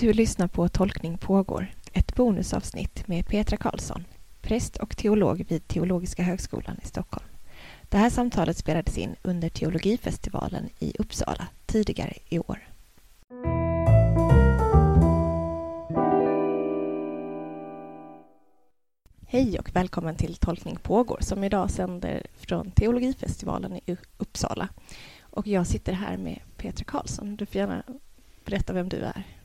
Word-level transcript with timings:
Du 0.00 0.12
lyssnar 0.12 0.48
på 0.48 0.68
Tolkning 0.68 1.18
pågår, 1.18 1.74
ett 1.92 2.14
bonusavsnitt 2.14 3.08
med 3.08 3.26
Petra 3.26 3.56
Karlsson, 3.56 4.04
präst 4.40 4.76
och 4.76 4.96
teolog 4.96 5.44
vid 5.48 5.68
Teologiska 5.68 6.22
högskolan 6.22 6.76
i 6.82 6.86
Stockholm. 6.86 7.26
Det 7.82 7.98
här 7.98 8.10
samtalet 8.10 8.56
spelades 8.56 8.98
in 8.98 9.16
under 9.22 9.48
Teologifestivalen 9.48 10.68
i 10.78 10.94
Uppsala 10.98 11.46
tidigare 11.66 12.14
i 12.28 12.38
år. 12.38 12.68
Hej 19.26 19.58
och 19.58 19.76
välkommen 19.76 20.16
till 20.16 20.34
Tolkning 20.34 20.76
pågår 20.76 21.18
som 21.20 21.44
idag 21.44 21.70
sänder 21.70 22.26
från 22.34 22.70
Teologifestivalen 22.70 23.76
i 23.76 23.96
Uppsala. 24.18 24.68
Och 25.20 25.46
jag 25.46 25.66
sitter 25.66 25.92
här 25.92 26.16
med 26.16 26.40
Petra 26.56 26.84
Karlsson. 26.84 27.36
Du 27.36 27.46
får 27.46 27.56
gärna 27.56 27.82
berätta 28.44 28.72
vem 28.72 28.88
du 28.88 28.96
är. 28.96 29.39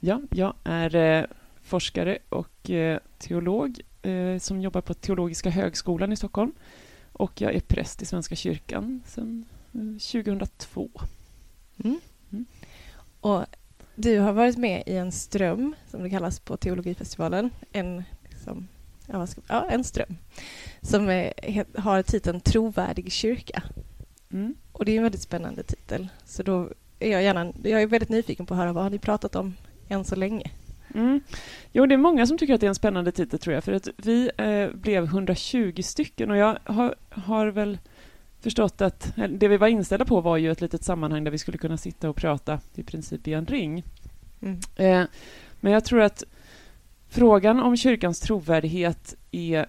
Ja, 0.00 0.20
jag 0.30 0.54
är 0.64 0.94
eh, 0.94 1.24
forskare 1.62 2.18
och 2.28 2.70
eh, 2.70 2.98
teolog 3.18 3.80
eh, 4.02 4.38
som 4.38 4.60
jobbar 4.60 4.80
på 4.80 4.94
Teologiska 4.94 5.50
högskolan 5.50 6.12
i 6.12 6.16
Stockholm. 6.16 6.52
Och 7.12 7.40
jag 7.40 7.54
är 7.54 7.60
präst 7.60 8.02
i 8.02 8.06
Svenska 8.06 8.36
kyrkan 8.36 9.02
sedan 9.06 9.44
2002. 9.72 10.90
Mm. 11.84 12.00
Mm. 12.32 12.46
Och 13.20 13.44
du 13.94 14.18
har 14.18 14.32
varit 14.32 14.56
med 14.56 14.82
i 14.86 14.96
en 14.96 15.12
ström, 15.12 15.74
som 15.90 16.02
det 16.02 16.10
kallas 16.10 16.40
på 16.40 16.56
Teologifestivalen. 16.56 17.50
En, 17.72 18.04
liksom, 18.28 18.68
ja, 19.06 19.26
ska, 19.26 19.40
ja, 19.48 19.66
en 19.70 19.84
ström 19.84 20.16
som 20.80 21.08
är, 21.08 21.80
har 21.80 22.02
titeln 22.02 22.40
Trovärdig 22.40 23.12
kyrka. 23.12 23.62
Mm. 24.32 24.54
Och 24.72 24.84
det 24.84 24.92
är 24.92 24.96
en 24.96 25.02
väldigt 25.02 25.22
spännande 25.22 25.62
titel. 25.62 26.08
Så 26.24 26.42
då 26.42 26.70
är 26.98 27.10
jag, 27.10 27.22
gärna, 27.22 27.52
jag 27.62 27.82
är 27.82 27.86
väldigt 27.86 28.08
nyfiken 28.08 28.46
på 28.46 28.54
att 28.54 28.58
höra 28.60 28.72
vad 28.72 28.82
har 28.82 28.90
ni 28.90 28.98
pratat 28.98 29.36
om 29.36 29.54
än 29.88 30.04
så 30.04 30.16
länge? 30.16 30.50
Mm. 30.94 31.20
Jo, 31.72 31.86
det 31.86 31.94
är 31.94 31.98
många 31.98 32.26
som 32.26 32.38
tycker 32.38 32.54
att 32.54 32.60
det 32.60 32.66
är 32.66 32.68
en 32.68 32.74
spännande 32.74 33.12
titel, 33.12 33.38
tror 33.38 33.54
jag, 33.54 33.64
för 33.64 33.72
att 33.72 33.88
vi 33.96 34.30
eh, 34.36 34.68
blev 34.70 35.04
120 35.04 35.82
stycken 35.82 36.30
och 36.30 36.36
jag 36.36 36.58
har, 36.64 36.94
har 37.10 37.46
väl 37.46 37.78
förstått 38.40 38.80
att 38.80 39.12
det 39.28 39.48
vi 39.48 39.56
var 39.56 39.68
inställda 39.68 40.04
på 40.04 40.20
var 40.20 40.36
ju 40.36 40.52
ett 40.52 40.60
litet 40.60 40.84
sammanhang 40.84 41.24
där 41.24 41.30
vi 41.30 41.38
skulle 41.38 41.58
kunna 41.58 41.76
sitta 41.76 42.08
och 42.08 42.16
prata 42.16 42.60
i 42.74 42.82
princip 42.82 43.28
i 43.28 43.32
en 43.32 43.46
ring. 43.46 43.84
Mm. 44.42 44.58
Eh, 44.76 45.08
men 45.60 45.72
jag 45.72 45.84
tror 45.84 46.00
att 46.00 46.24
frågan 47.08 47.60
om 47.60 47.76
kyrkans 47.76 48.20
trovärdighet 48.20 49.14
är 49.30 49.66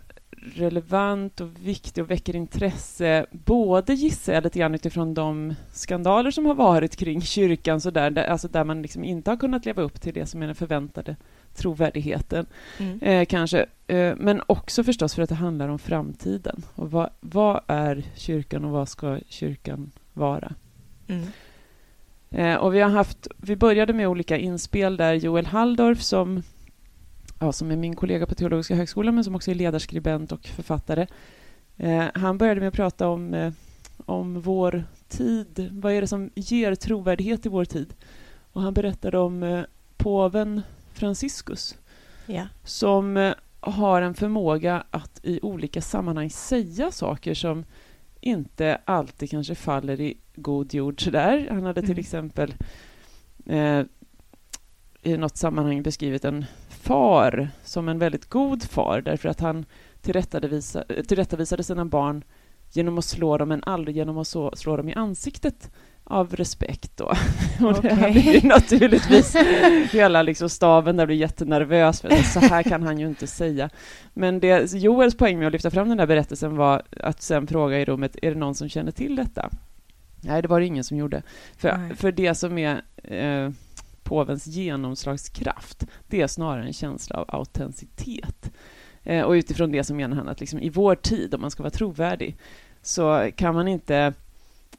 relevant 0.55 1.41
och 1.41 1.49
viktig 1.59 2.03
och 2.03 2.11
väcker 2.11 2.35
intresse, 2.35 3.25
både 3.31 3.93
gissar 3.93 4.33
jag 4.33 4.43
lite 4.43 4.59
grann 4.59 4.75
utifrån 4.75 5.13
de 5.13 5.55
skandaler 5.71 6.31
som 6.31 6.45
har 6.45 6.55
varit 6.55 6.95
kring 6.95 7.21
kyrkan, 7.21 7.81
så 7.81 7.91
där, 7.91 8.11
där, 8.11 8.23
alltså 8.23 8.47
där 8.47 8.63
man 8.63 8.81
liksom 8.81 9.03
inte 9.03 9.31
har 9.31 9.37
kunnat 9.37 9.65
leva 9.65 9.81
upp 9.81 10.01
till 10.01 10.13
det 10.13 10.25
som 10.25 10.41
är 10.41 10.45
den 10.45 10.55
förväntade 10.55 11.15
trovärdigheten, 11.55 12.45
mm. 12.77 12.99
eh, 13.01 13.25
kanske. 13.25 13.65
Eh, 13.87 14.15
men 14.17 14.41
också 14.47 14.83
förstås 14.83 15.15
för 15.15 15.21
att 15.21 15.29
det 15.29 15.35
handlar 15.35 15.69
om 15.69 15.79
framtiden. 15.79 16.61
Och 16.75 16.91
vad, 16.91 17.09
vad 17.19 17.61
är 17.67 18.03
kyrkan 18.15 18.65
och 18.65 18.71
vad 18.71 18.89
ska 18.89 19.19
kyrkan 19.27 19.91
vara? 20.13 20.53
Mm. 21.07 21.25
Eh, 22.31 22.55
och 22.55 22.75
vi 22.75 22.79
har 22.79 22.89
haft, 22.89 23.27
vi 23.37 23.55
började 23.55 23.93
med 23.93 24.07
olika 24.07 24.37
inspel 24.37 24.97
där 24.97 25.13
Joel 25.13 25.45
Halldorf 25.45 26.01
som 26.01 26.43
ja, 27.39 27.51
som 27.51 27.71
är 27.71 27.75
min 27.75 27.95
kollega 27.95 28.25
på 28.25 28.35
Teologiska 28.35 28.75
högskolan 28.75 29.15
men 29.15 29.23
som 29.23 29.35
också 29.35 29.51
är 29.51 29.55
ledarskribent 29.55 30.31
och 30.31 30.47
författare. 30.47 31.07
Eh, 31.77 32.05
han 32.13 32.37
började 32.37 32.59
med 32.59 32.67
att 32.67 32.73
prata 32.73 33.07
om, 33.07 33.33
eh, 33.33 33.53
om 34.05 34.41
vår 34.41 34.83
tid. 35.07 35.69
Vad 35.71 35.93
är 35.93 36.01
det 36.01 36.07
som 36.07 36.29
ger 36.35 36.75
trovärdighet 36.75 37.45
i 37.45 37.49
vår 37.49 37.65
tid? 37.65 37.93
Och 38.51 38.61
han 38.61 38.73
berättade 38.73 39.17
om 39.17 39.43
eh, 39.43 39.63
påven 39.97 40.61
Franciscus 40.93 41.77
ja. 42.25 42.47
som 42.63 43.17
eh, 43.17 43.33
har 43.59 44.01
en 44.01 44.13
förmåga 44.13 44.83
att 44.91 45.19
i 45.23 45.39
olika 45.41 45.81
sammanhang 45.81 46.29
säga 46.29 46.91
saker 46.91 47.33
som 47.33 47.65
inte 48.21 48.81
alltid 48.85 49.30
kanske 49.30 49.55
faller 49.55 50.02
i 50.02 50.17
god 50.35 50.73
jord 50.73 51.03
sådär. 51.03 51.47
Han 51.49 51.64
hade 51.64 51.81
till 51.81 51.91
mm. 51.91 51.99
exempel 51.99 52.53
eh, 53.45 53.81
i 55.02 55.17
något 55.17 55.37
sammanhang 55.37 55.83
beskrivit 55.83 56.25
en 56.25 56.45
far 56.81 57.49
som 57.63 57.89
en 57.89 57.99
väldigt 57.99 58.29
god 58.29 58.63
far 58.63 59.01
därför 59.01 59.29
att 59.29 59.39
han 59.39 59.65
tillrättavisade, 60.01 61.03
tillrättavisade 61.03 61.63
sina 61.63 61.85
barn 61.85 62.23
genom 62.71 62.97
att 62.97 63.05
slå 63.05 63.37
dem, 63.37 63.49
men 63.49 63.63
aldrig 63.63 63.97
genom 63.97 64.17
att 64.17 64.27
så, 64.27 64.51
slå 64.55 64.77
dem 64.77 64.89
i 64.89 64.93
ansiktet 64.93 65.71
av 66.03 66.35
respekt. 66.35 66.97
Då. 66.97 67.05
Och 67.59 67.77
okay. 67.77 67.89
det 67.89 67.95
här 67.95 68.11
blir 68.11 68.47
naturligtvis 68.47 69.35
hela 69.91 70.21
liksom 70.21 70.49
staben 70.49 70.97
där 70.97 71.05
blir 71.05 71.17
jättenervös, 71.17 72.01
för 72.01 72.09
så 72.09 72.39
här 72.39 72.63
kan 72.63 72.83
han 72.83 72.99
ju 72.99 73.07
inte 73.07 73.27
säga. 73.27 73.69
Men 74.13 74.39
det, 74.39 74.73
Joels 74.73 75.17
poäng 75.17 75.37
med 75.39 75.47
att 75.47 75.53
lyfta 75.53 75.71
fram 75.71 75.89
den 75.89 75.97
där 75.97 76.07
berättelsen 76.07 76.55
var 76.55 76.83
att 76.97 77.21
sen 77.21 77.47
fråga 77.47 77.79
i 77.79 77.85
rummet, 77.85 78.15
är 78.21 78.31
det 78.31 78.39
någon 78.39 78.55
som 78.55 78.69
känner 78.69 78.91
till 78.91 79.15
detta? 79.15 79.49
Nej, 80.21 80.41
det 80.41 80.47
var 80.47 80.59
det 80.59 80.65
ingen 80.65 80.83
som 80.83 80.97
gjorde. 80.97 81.21
För, 81.57 81.95
för 81.95 82.11
det 82.11 82.35
som 82.35 82.57
är 82.57 82.81
eh, 83.03 83.51
påvens 84.09 84.47
genomslagskraft, 84.47 85.86
det 86.08 86.21
är 86.21 86.27
snarare 86.27 86.65
en 86.65 86.73
känsla 86.73 87.15
av 87.15 87.25
autenticitet. 87.27 88.52
Eh, 89.03 89.23
och 89.23 89.31
utifrån 89.31 89.71
det 89.71 89.83
så 89.83 89.93
menar 89.93 90.17
han 90.17 90.30
att 90.30 90.39
liksom, 90.39 90.59
i 90.59 90.70
vår 90.70 90.95
tid, 90.95 91.36
om 91.36 91.42
man 91.42 91.52
ska 91.52 91.64
vara 91.64 91.71
trovärdig, 91.71 92.37
så 92.81 93.31
kan 93.36 93.55
man 93.55 93.67
inte 93.67 94.14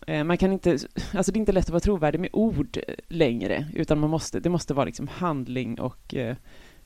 eh, 0.07 0.25
man 0.25 0.39
kan 0.39 0.53
inte, 0.53 0.71
alltså 1.15 1.33
det 1.33 1.37
är 1.37 1.41
inte 1.41 1.53
lätt 1.53 1.65
att 1.65 1.71
vara 1.71 1.81
trovärdig 1.81 2.21
med 2.21 2.31
ord 2.33 2.79
eh, 2.89 2.95
längre, 3.09 3.67
utan 3.75 4.01
man 4.01 4.11
måste, 4.11 4.41
det 4.41 4.49
måste 4.49 4.75
vara 4.75 4.85
liksom 4.85 5.09
handling 5.09 5.81
och 5.81 6.15
eh, 6.15 6.37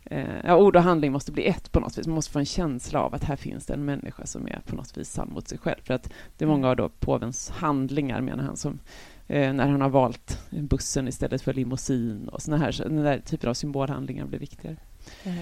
eh, 0.04 0.40
ja, 0.44 0.56
ord 0.56 0.76
och 0.76 0.82
handling 0.82 1.12
måste 1.12 1.32
bli 1.32 1.46
ett 1.46 1.72
på 1.72 1.80
något 1.80 1.98
vis. 1.98 2.06
Man 2.06 2.14
måste 2.14 2.32
få 2.32 2.38
en 2.38 2.46
känsla 2.46 3.00
av 3.00 3.14
att 3.14 3.24
här 3.24 3.36
finns 3.36 3.66
det 3.66 3.74
en 3.74 3.84
människa 3.84 4.26
som 4.26 4.46
är 4.46 4.60
på 4.66 4.76
något 4.76 4.96
vis 4.96 5.10
sann 5.10 5.30
mot 5.32 5.48
sig 5.48 5.58
själv. 5.58 5.80
För 5.82 5.94
att 5.94 6.12
det 6.38 6.44
är 6.44 6.48
många 6.48 6.68
av 6.68 6.76
då 6.76 6.88
påvens 6.88 7.50
handlingar, 7.50 8.20
menar 8.20 8.44
han, 8.44 8.56
som 8.56 8.78
när 9.26 9.68
han 9.68 9.80
har 9.80 9.88
valt 9.88 10.38
bussen 10.50 11.08
istället 11.08 11.42
för 11.42 11.54
limousin 11.54 12.28
och 12.28 12.42
såna 12.42 12.56
här, 12.56 12.82
den 12.82 12.96
där 12.96 13.18
typen 13.18 13.50
av 13.50 13.54
symbolhandlingar 13.54 14.26
blir 14.26 14.38
viktigare. 14.38 14.76
Ja, 15.22 15.32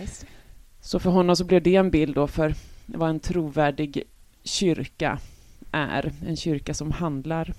så 0.80 0.98
för 0.98 1.10
honom 1.10 1.36
så 1.36 1.44
blev 1.44 1.62
det 1.62 1.76
en 1.76 1.90
bild 1.90 2.14
då 2.14 2.26
för 2.26 2.54
vad 2.86 3.10
en 3.10 3.20
trovärdig 3.20 4.02
kyrka 4.42 5.18
är. 5.72 6.12
En 6.26 6.36
kyrka 6.36 6.74
som 6.74 6.90
handlar 6.90 7.54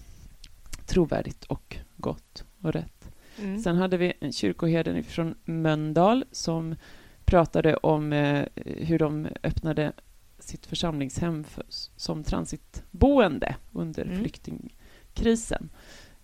trovärdigt 0.86 1.44
och 1.44 1.78
gott 1.98 2.44
och 2.62 2.74
rätt. 2.74 3.10
Mm. 3.40 3.60
Sen 3.60 3.78
hade 3.78 3.98
vi 3.98 4.14
en 4.20 4.32
kyrkoherden 4.32 5.04
från 5.04 5.36
Möndal 5.46 6.26
som 6.32 6.76
pratade 7.26 7.76
om 7.76 8.14
eh, 8.14 8.46
hur 8.56 9.00
de 9.00 9.28
öppnade 9.44 9.94
sitt 10.40 10.66
församlingshem 10.66 11.44
för, 11.44 11.66
som 11.96 12.24
transitboende 12.24 13.56
under 13.72 14.06
mm. 14.06 14.20
flyktingkrisen. 14.20 15.70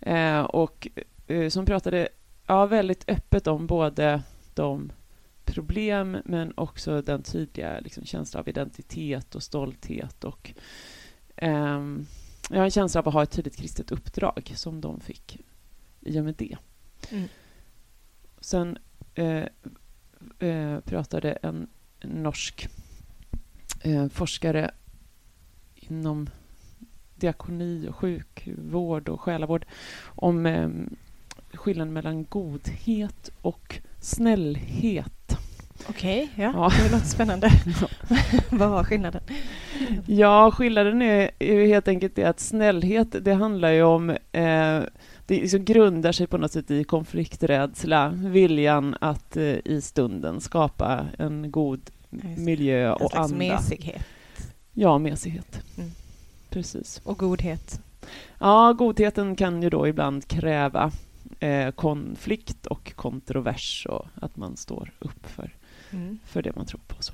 Eh, 0.02 0.42
och 0.42 0.88
eh, 1.28 1.50
som 1.50 1.66
pratade 1.66 2.10
ja, 2.48 2.66
väldigt 2.66 3.10
öppet 3.10 3.48
om 3.48 3.68
både 3.68 4.24
de 4.54 4.92
problem 5.46 6.18
men 6.26 6.54
också 6.58 7.02
den 7.02 7.24
tydliga 7.24 7.80
liksom, 7.80 8.06
känslan 8.06 8.42
av 8.42 8.50
identitet 8.50 9.36
och 9.36 9.44
stolthet 9.44 10.24
och 10.24 10.54
eh, 11.36 11.82
jag 12.50 12.58
har 12.58 12.66
en 12.66 12.72
känsla 12.72 13.02
av 13.02 13.08
att 13.08 13.14
ha 13.14 13.24
ett 13.24 13.32
tydligt 13.32 13.58
kristet 13.58 13.92
uppdrag 13.92 14.54
som 14.56 14.82
de 14.82 15.00
fick 15.00 15.40
i 16.02 16.20
och 16.20 16.24
med 16.26 16.36
det. 16.38 16.58
Mm. 17.10 17.28
Sen 18.40 18.78
eh, 19.16 19.46
eh, 20.40 20.80
pratade 20.80 21.32
en 21.32 21.68
norsk 22.02 22.70
eh, 23.82 24.08
forskare 24.08 24.72
inom 25.76 26.30
diakoni 27.20 27.88
och 27.90 27.96
sjukvård 27.96 29.10
och 29.10 29.22
själavård 29.22 29.66
om 30.06 30.46
eh, 30.46 30.70
skillnaden 31.54 31.94
mellan 31.94 32.26
godhet 32.30 33.32
och 33.42 33.80
snällhet. 34.00 35.38
Okej, 35.90 36.30
okay, 36.34 36.46
ja, 36.46 36.52
ja, 36.56 36.84
det 36.84 36.92
låter 36.92 37.06
spännande. 37.06 37.52
Vad 38.50 38.70
var 38.70 38.84
skillnaden? 38.84 39.22
Ja, 40.06 40.52
skillnaden 40.52 41.02
är, 41.02 41.32
är 41.40 41.68
helt 41.68 41.88
enkelt 41.88 42.16
det 42.16 42.24
att 42.24 42.40
snällhet, 42.40 43.16
det 43.22 43.34
handlar 43.34 43.72
ju 43.72 43.84
om 43.84 44.10
eh, 44.10 44.18
det 45.26 45.42
liksom 45.42 45.66
grundar 45.66 46.12
sig 46.12 46.28
på 46.28 46.38
något 46.38 46.52
sätt 46.52 46.72
i 46.72 46.84
konflikträdsla, 46.84 48.10
viljan 48.10 48.96
att 49.02 49.38
eh, 49.38 49.44
i 49.44 49.82
stunden 49.84 50.42
skapa 50.42 51.06
en 51.18 51.52
god 51.52 51.82
miljö 52.38 52.92
och 52.92 53.16
anda. 53.16 53.24
En 53.24 53.30
slags 53.30 53.72
mesighet. 53.72 54.06
Ja, 54.74 54.98
mesighet. 54.98 55.62
Mm 55.78 55.92
precis. 56.50 57.02
Och 57.04 57.18
godhet? 57.18 57.82
Ja, 58.40 58.74
godheten 58.74 59.36
kan 59.36 59.64
ju 59.64 59.70
då 59.70 59.88
ibland 59.88 60.28
kräva 60.28 60.92
eh, 61.40 61.72
konflikt 61.72 62.66
och 62.66 62.96
kontrovers 62.96 63.88
och 63.90 64.06
att 64.16 64.38
man 64.38 64.58
står 64.58 64.92
upp 65.00 65.26
för, 65.26 65.56
mm. 65.92 66.20
för 66.26 66.42
det 66.42 66.56
man 66.56 66.66
tror 66.66 66.82
på. 66.88 66.96
Så. 67.00 67.14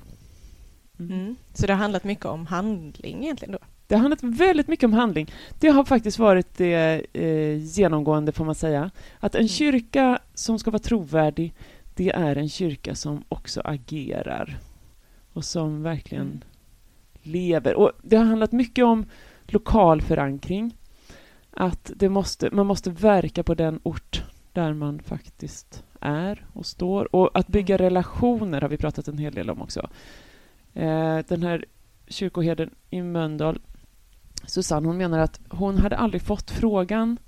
Mm. 0.98 1.12
Mm. 1.12 1.36
så 1.54 1.66
det 1.66 1.72
har 1.72 1.80
handlat 1.80 2.04
mycket 2.04 2.24
om 2.24 2.46
handling 2.46 3.24
egentligen 3.24 3.52
då? 3.52 3.58
Det 3.86 3.94
har 3.94 4.00
handlat 4.00 4.22
väldigt 4.22 4.68
mycket 4.68 4.84
om 4.84 4.92
handling. 4.92 5.32
Det 5.60 5.68
har 5.68 5.84
faktiskt 5.84 6.18
varit 6.18 6.56
det 6.56 7.06
eh, 7.12 7.56
genomgående, 7.56 8.32
får 8.32 8.44
man 8.44 8.54
säga. 8.54 8.90
Att 9.20 9.34
en 9.34 9.40
mm. 9.40 9.48
kyrka 9.48 10.18
som 10.34 10.58
ska 10.58 10.70
vara 10.70 10.82
trovärdig, 10.82 11.54
det 11.94 12.10
är 12.10 12.36
en 12.36 12.48
kyrka 12.48 12.94
som 12.94 13.24
också 13.28 13.60
agerar 13.64 14.58
och 15.32 15.44
som 15.44 15.82
verkligen 15.82 16.26
Mm. 16.26 16.40
Lever. 17.26 17.74
Och 17.74 17.92
det 18.02 18.16
har 18.16 18.24
handlat 18.24 18.52
mycket 18.52 18.84
om 18.84 19.06
lokal 19.46 20.02
förankring. 20.02 20.76
Att 21.50 21.90
det 21.96 22.08
måste, 22.08 22.50
man 22.50 22.66
måste 22.66 22.90
verka 22.90 23.42
på 23.42 23.54
den 23.54 23.80
ort 23.82 24.22
där 24.52 24.72
man 24.72 24.98
faktiskt 24.98 25.84
är 26.00 26.46
och 26.52 26.66
står. 26.66 27.14
Och 27.16 27.30
att 27.38 27.48
bygga 27.48 27.74
Mm. 27.74 27.84
relationer 27.84 28.60
har 28.60 28.68
vi 28.68 28.76
pratat 28.76 29.08
en 29.08 29.18
hel 29.18 29.34
del 29.34 29.50
om 29.50 29.62
också. 29.62 29.90
Eh, 30.74 31.18
den 31.28 31.42
här 31.42 31.64
kyrkoherden 32.08 32.70
i 32.90 33.02
Mölndal, 33.02 33.60
Susanne, 34.46 34.86
hon 34.86 34.96
menar 34.96 35.18
att 35.18 35.40
hon 35.48 35.78
hade 35.78 35.96
aldrig 35.96 36.22
fått 36.22 36.50
frågan 36.50 37.18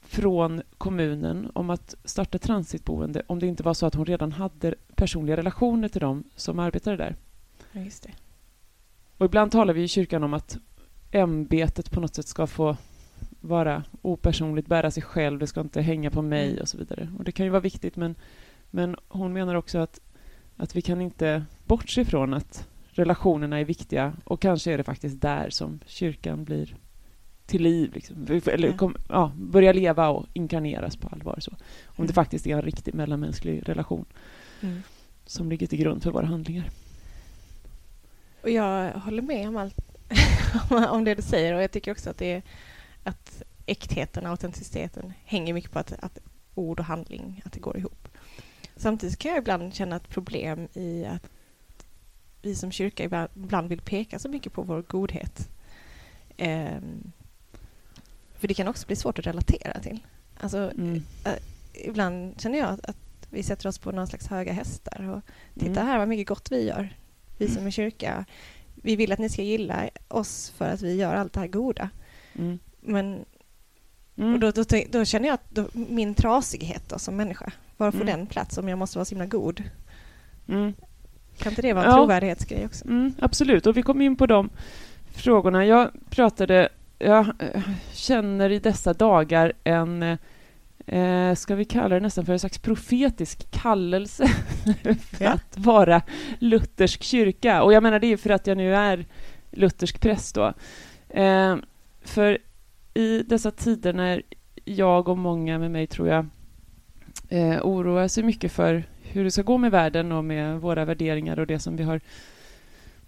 från 0.00 0.62
kommunen 0.78 1.50
om 1.54 1.70
att 1.70 1.94
starta 2.04 2.38
transitboende 2.38 3.22
om 3.26 3.38
det 3.38 3.46
inte 3.46 3.62
var 3.62 3.74
så 3.74 3.86
att 3.86 3.94
hon 3.94 4.06
redan 4.06 4.32
hade 4.32 4.74
personliga 4.94 5.36
relationer 5.36 5.88
till 5.88 6.00
dem 6.00 6.24
som 6.36 6.58
arbetade 6.58 6.96
där. 6.96 7.16
Ja. 7.72 7.80
Och 9.18 9.26
ibland 9.26 9.52
talar 9.52 9.74
vi 9.74 9.82
i 9.82 9.88
kyrkan 9.88 10.24
om 10.24 10.34
att 10.34 10.58
ämbetet 11.10 11.90
på 11.90 12.00
något 12.00 12.14
sätt 12.14 12.26
ska 12.26 12.46
få 12.46 12.76
vara 13.40 13.84
opersonligt, 14.02 14.68
bära 14.68 14.90
sig 14.90 15.02
själv, 15.02 15.38
det 15.38 15.46
ska 15.46 15.60
inte 15.60 15.80
hänga 15.80 16.10
på 16.10 16.22
mig 16.22 16.48
Mm. 16.50 16.60
och 16.62 16.68
så 16.68 16.78
vidare. 16.78 17.08
Och 17.18 17.24
det 17.24 17.32
kan 17.32 17.46
ju 17.46 17.50
vara 17.50 17.60
viktigt, 17.60 17.96
men, 17.96 18.14
men 18.70 18.96
hon 19.08 19.32
menar 19.32 19.54
också 19.54 19.78
att, 19.78 20.00
att 20.56 20.76
vi 20.76 20.82
kan 20.82 21.00
inte 21.00 21.44
bortse 21.66 22.00
ifrån 22.00 22.34
att 22.34 22.68
relationerna 22.90 23.60
är 23.60 23.64
viktiga 23.64 24.12
och 24.24 24.40
kanske 24.40 24.72
är 24.72 24.78
det 24.78 24.84
faktiskt 24.84 25.20
där 25.20 25.50
som 25.50 25.80
kyrkan 25.86 26.44
blir 26.44 26.76
till 27.46 27.62
liv, 27.62 27.90
liksom. 27.94 28.26
eller 28.46 28.72
kom, 28.72 28.94
ja, 29.08 29.32
börjar 29.36 29.74
leva 29.74 30.08
och 30.08 30.26
inkarneras 30.32 30.96
på 30.96 31.08
allvar. 31.08 31.36
Så. 31.40 31.50
Om 31.86 31.96
det 31.96 32.02
Mm. 32.02 32.14
faktiskt 32.14 32.46
är 32.46 32.56
en 32.56 32.62
riktig 32.62 32.94
mellanmänsklig 32.94 33.68
relation 33.68 34.04
Mm. 34.60 34.82
som 35.26 35.50
ligger 35.50 35.66
till 35.66 35.78
grund 35.78 36.02
för 36.02 36.10
våra 36.10 36.26
handlingar. 36.26 36.68
Och 38.42 38.50
jag 38.50 38.92
håller 38.92 39.22
med 39.22 39.48
om 39.48 39.56
allt 39.56 39.78
om 40.90 41.04
det 41.04 41.14
du 41.14 41.22
säger 41.22 41.54
och 41.54 41.62
jag 41.62 41.70
tycker 41.70 41.92
också 41.92 42.10
att 42.10 42.18
det 42.18 42.32
är 42.32 42.42
att 43.04 43.42
äktheten 43.66 44.24
och 44.24 44.30
autenticiteten 44.30 45.12
hänger 45.24 45.54
mycket 45.54 45.70
på 45.72 45.78
att, 45.78 45.92
att 45.92 46.18
ord 46.54 46.80
och 46.80 46.86
handling, 46.86 47.42
att 47.44 47.52
det 47.52 47.60
går 47.60 47.76
ihop. 47.76 48.08
Samtidigt 48.76 49.18
kan 49.18 49.30
jag 49.30 49.38
ibland 49.38 49.74
känna 49.74 49.96
ett 49.96 50.08
problem 50.08 50.68
i 50.72 51.04
att 51.04 51.30
vi 52.42 52.54
som 52.54 52.72
kyrka 52.72 53.04
ibland, 53.04 53.28
ibland 53.36 53.68
vill 53.68 53.80
peka 53.80 54.18
så 54.18 54.28
mycket 54.28 54.52
på 54.52 54.62
vår 54.62 54.82
godhet. 54.82 55.48
Ehm, 56.36 57.12
för 58.34 58.48
det 58.48 58.54
kan 58.54 58.68
också 58.68 58.86
bli 58.86 58.96
svårt 58.96 59.18
att 59.18 59.26
relatera 59.26 59.80
till. 59.80 60.00
Alltså, 60.40 60.58
Mm. 60.58 61.02
ibland 61.72 62.40
känner 62.40 62.58
jag 62.58 62.68
att, 62.68 62.84
att 62.86 62.96
vi 63.30 63.42
sätter 63.42 63.68
oss 63.68 63.78
på 63.78 63.92
någon 63.92 64.06
slags 64.06 64.26
höga 64.26 64.52
hästar 64.52 65.08
och 65.08 65.22
titta 65.54 65.80
Mm. 65.80 65.86
här 65.86 65.98
vad 65.98 66.08
mycket 66.08 66.28
gott 66.28 66.52
vi 66.52 66.66
gör, 66.68 66.96
vi 67.38 67.48
som 67.48 67.66
är 67.66 67.70
kyrka. 67.70 68.24
Vi 68.74 68.96
vill 68.96 69.12
att 69.12 69.18
ni 69.18 69.28
ska 69.28 69.42
gilla 69.42 69.90
oss 70.08 70.52
för 70.56 70.68
att 70.70 70.82
vi 70.82 70.94
gör 70.96 71.14
allt 71.14 71.32
det 71.32 71.40
här 71.40 71.46
goda. 71.46 71.90
Mm. 72.38 72.58
Men 72.80 73.24
Mm. 74.16 74.34
och 74.34 74.40
då, 74.40 74.50
då, 74.50 74.64
då 74.90 75.04
känner 75.04 75.28
jag 75.28 75.34
att 75.34 75.50
då, 75.50 75.68
min 75.72 76.14
trasighet 76.14 76.88
då, 76.88 76.98
som 76.98 77.16
människa, 77.16 77.52
var 77.76 77.90
får 77.90 78.00
Mm. 78.00 78.06
den 78.18 78.26
plats 78.26 78.58
om 78.58 78.68
jag 78.68 78.78
måste 78.78 78.98
vara 78.98 79.04
så 79.04 79.14
himla 79.14 79.26
god? 79.26 79.62
Mm. 80.48 80.74
Kan 81.38 81.52
inte 81.52 81.62
det 81.62 81.72
vara 81.72 81.84
en 81.84 81.90
Ja. 81.90 81.96
trovärdighetsgrej 81.96 82.66
också? 82.66 82.84
Mm, 82.84 83.12
absolut, 83.18 83.66
och 83.66 83.76
vi 83.76 83.82
kom 83.82 84.00
in 84.00 84.16
på 84.16 84.26
de 84.26 84.50
frågorna. 85.10 85.66
Jag 85.66 85.90
pratade, 86.10 86.68
jag 86.98 87.26
eh, 87.38 87.62
känner 87.92 88.50
i 88.50 88.58
dessa 88.58 88.92
dagar 88.94 89.52
en, 89.64 90.18
eh, 90.88 91.34
ska 91.34 91.54
vi 91.54 91.64
kalla 91.64 91.88
det 91.88 92.00
nästan 92.00 92.26
för 92.26 92.32
en 92.32 92.38
slags 92.38 92.58
profetisk 92.58 93.50
kallelse 93.50 94.26
för 94.82 95.24
Ja. 95.24 95.30
att 95.30 95.58
vara 95.58 96.02
luthersk 96.38 97.02
kyrka. 97.02 97.62
Och 97.62 97.72
jag 97.72 97.82
menar 97.82 97.98
det 97.98 98.06
är 98.06 98.16
för 98.16 98.30
att 98.30 98.46
jag 98.46 98.56
nu 98.56 98.74
är 98.74 99.06
luthersk 99.50 100.00
präst 100.00 100.34
då. 100.34 100.52
Eh, 101.08 101.56
för 102.02 102.38
i 102.94 103.22
dessa 103.22 103.50
tider 103.50 103.92
när 103.92 104.22
jag 104.64 105.08
och 105.08 105.18
många 105.18 105.58
med 105.58 105.70
mig 105.70 105.86
tror 105.86 106.08
jag 106.08 106.26
eh, 107.28 107.60
oroar 107.62 108.08
sig 108.08 108.24
mycket 108.24 108.52
för 108.52 108.84
hur 109.02 109.24
det 109.24 109.30
ska 109.30 109.42
gå 109.42 109.58
med 109.58 109.70
världen 109.70 110.12
och 110.12 110.24
med 110.24 110.60
våra 110.60 110.84
värderingar 110.84 111.38
och 111.38 111.46
det 111.46 111.58
som 111.58 111.76
vi 111.76 111.82
har 111.84 112.00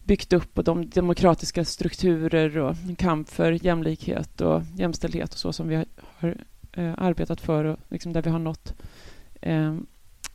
byggt 0.04 0.32
upp 0.32 0.58
och 0.58 0.64
de 0.64 0.90
demokratiska 0.90 1.64
strukturer 1.64 2.58
och 2.58 2.76
kamp 2.98 3.28
för 3.28 3.64
jämlikhet 3.66 4.40
och 4.40 4.62
jämställdhet 4.76 5.32
och 5.32 5.38
så 5.38 5.52
som 5.52 5.68
vi 5.68 5.84
har 6.18 6.34
eh, 6.72 6.92
arbetat 6.96 7.40
för 7.40 7.64
och 7.64 7.78
liksom 7.88 8.12
där 8.12 8.22
vi 8.22 8.30
har 8.30 8.38
nått 8.38 8.74
eh, 9.40 9.76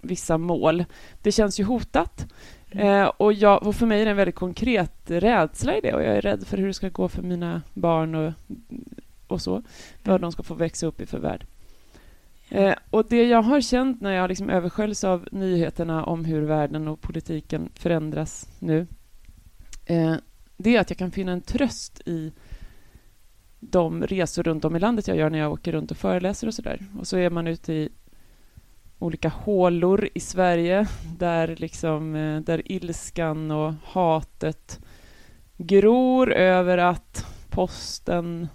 vissa 0.02 0.38
mål. 0.38 0.86
Det 1.22 1.32
känns 1.32 1.60
ju 1.60 1.64
hotat 1.64 2.28
Mm. 2.76 2.88
eh, 2.88 3.08
och, 3.18 3.34
jag, 3.34 3.68
och 3.68 3.76
för 3.76 3.86
mig 3.86 4.02
är 4.02 4.06
det 4.06 4.12
en 4.12 4.18
väldigt 4.18 4.36
konkret 4.36 4.92
rädsla 5.06 5.78
i 5.78 5.82
det 5.82 5.94
och 5.94 6.04
jag 6.04 6.18
är 6.18 6.22
rädd 6.22 6.48
för 6.48 6.58
hur 6.58 6.68
det 6.68 6.74
ska 6.74 6.90
gå 6.90 7.10
för 7.10 7.22
mina 7.22 7.62
barn 7.74 8.16
och, 8.16 8.34
och 9.28 9.42
så, 9.42 9.64
vad 10.04 10.22
de 10.22 10.32
ska 10.32 10.44
få 10.44 10.54
växa 10.54 10.88
upp 10.88 11.02
i 11.02 11.06
för 11.06 11.20
värld. 11.20 11.46
Eh, 12.50 12.74
och 12.90 13.06
det 13.10 13.24
jag 13.24 13.42
har 13.42 13.62
känt 13.62 14.02
när 14.02 14.12
jag 14.12 14.28
liksom 14.28 14.50
översköljs 14.50 15.04
av 15.04 15.28
nyheterna 15.32 16.04
om 16.04 16.26
hur 16.26 16.42
världen 16.42 16.88
och 16.88 17.02
politiken 17.02 17.70
förändras 17.76 18.48
nu, 18.60 18.88
eh, 19.86 20.16
det 20.58 20.76
är 20.76 20.82
att 20.82 20.90
jag 20.90 20.98
kan 20.98 21.12
finna 21.12 21.32
en 21.32 21.42
tröst 21.42 22.02
i 22.06 22.32
de 23.60 24.04
resor 24.04 24.44
runt 24.44 24.66
om 24.66 24.76
i 24.76 24.80
landet 24.80 25.08
jag 25.08 25.18
gör 25.18 25.30
när 25.30 25.40
jag 25.40 25.52
åker 25.52 25.72
runt 25.72 25.92
och 25.92 25.98
föreläser 25.98 26.48
och 26.48 26.54
sådär. 26.54 26.80
Och 27.00 27.08
så 27.08 27.18
är 27.18 27.30
man 27.30 27.48
ute 27.48 27.74
i 27.74 27.90
olika 29.00 29.30
hålor 29.30 30.10
i 30.14 30.20
Sverige 30.20 30.88
där, 31.18 31.56
liksom, 31.56 32.16
eh, 32.16 32.42
där 32.42 32.72
ilskan 32.72 33.52
och 33.52 33.74
hatet 33.84 34.80
gror 35.58 36.34
över 36.34 36.78
att 36.78 37.26
posten 37.50 38.48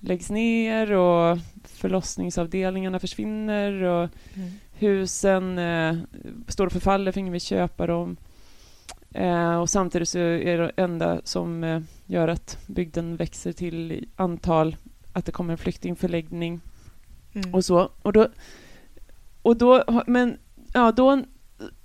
läggs 0.00 0.30
ner 0.30 0.92
och 0.92 1.38
förlossningsavdelningarna 1.64 2.98
försvinner 2.98 3.82
och 3.82 4.08
Mm. 4.34 4.50
husen 4.72 5.58
eh, 5.58 5.96
står 6.48 6.66
och 6.66 6.72
förfaller 6.72 7.12
för 7.12 7.20
ingen 7.20 7.32
vill 7.32 7.40
köpa 7.40 7.86
dem. 7.86 8.16
Eh, 9.16 9.56
och 9.56 9.70
samtidigt 9.70 10.08
så 10.08 10.18
är 10.18 10.58
det 10.58 10.72
enda 10.76 11.20
som 11.24 11.64
eh, 11.64 11.80
gör 12.06 12.28
att 12.28 12.58
bygden 12.66 13.16
växer 13.16 13.52
till 13.52 13.92
i 13.92 14.08
antal 14.16 14.76
att 15.12 15.26
det 15.26 15.32
kommer 15.32 15.52
en 15.52 15.58
flyktingförläggning 15.58 16.60
Mm. 17.36 17.54
och 17.54 17.64
så. 17.64 17.90
Och 18.02 18.12
då, 18.12 18.28
och 19.42 19.56
då, 19.56 20.02
men 20.06 20.38
ja, 20.72 20.92
då 20.92 21.22